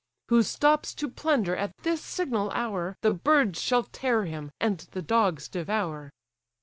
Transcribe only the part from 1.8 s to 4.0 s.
this signal hour, The birds shall